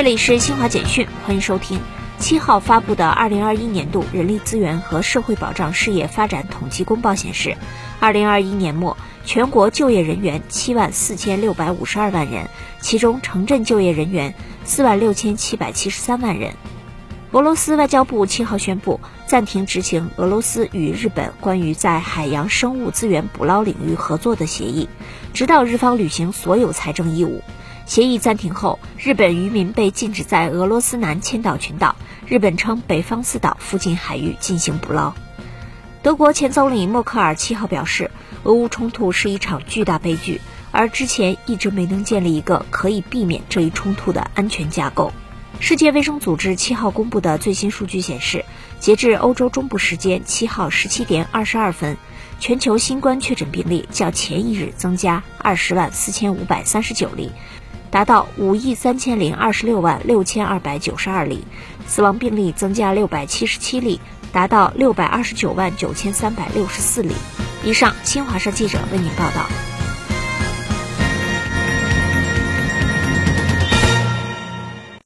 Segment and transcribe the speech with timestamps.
[0.00, 1.78] 这里是新华简讯，欢迎收听。
[2.18, 7.54] 七号发布的二零二一年度人力资源和社会保障事业发展统计公报显示，
[8.00, 12.48] 二零二一年末全国就业人员七万四千六百五十二万人，
[12.80, 16.54] 其中城镇就业人员四万六千七百七十三万人。
[17.32, 24.88] 俄罗斯外交部七号宣布暂停执行俄罗斯与日本关于在海洋生物资源捕捞领域合作的协议，
[25.34, 27.42] 直到日方履行所有财政义务。
[27.90, 35.12] 协议暂停后，日本渔民被禁止在俄罗斯南千岛群岛（日本称北方四岛）附近海域进行捕捞。
[36.00, 38.12] 德国前总理默克尔七号表示，
[38.44, 40.40] 俄乌冲突是一场巨大悲剧，
[40.70, 45.12] 而之前一直没能建立一个可以避免这一冲突的安全架构。
[45.58, 48.44] 世界卫生组织七号公布的最新数据显示，
[48.78, 51.96] 截至欧洲中部时间七号十七点二十二分，
[52.38, 57.32] 全球新冠确诊病例较前一日增加二十万四千五百三十九例，
[57.90, 61.38] 达到五亿三千零二十六万六千二百九十二例；
[61.86, 64.00] 死亡病例增加六百七十七例，
[64.32, 67.14] 达到六百二十九万九千三百六十四例。
[67.64, 69.69] 以上，新华社记者为您报道。